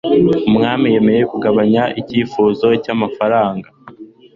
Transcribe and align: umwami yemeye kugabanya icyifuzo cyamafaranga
umwami 0.49 0.85
yemeye 0.93 1.21
kugabanya 1.31 1.83
icyifuzo 1.99 2.67
cyamafaranga 2.83 3.67